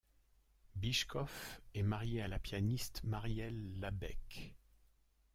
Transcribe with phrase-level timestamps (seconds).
[0.73, 1.29] Bychkov
[1.75, 4.55] est marié à la pianiste Marielle Labèque.